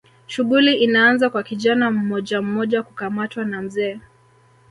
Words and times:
Shughuli 0.27 0.75
inaanza 0.75 1.29
kwa 1.29 1.43
kijana 1.43 1.91
mmojammoja 1.91 2.83
kukamatwa 2.83 3.45
na 3.45 3.61
mzee 3.61 3.99